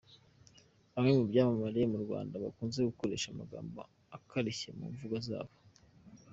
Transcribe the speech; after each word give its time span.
Bamwe 0.93 1.11
mu 1.17 1.23
byamamare 1.31 1.79
mu 1.91 1.97
Rwanda 2.03 2.41
bakunze 2.43 2.77
gukoresha 2.89 3.27
amagambo 3.31 3.77
akarishye 4.17 4.69
mu 4.77 4.85
mvugo 4.93 5.17
zabo. 5.27 5.53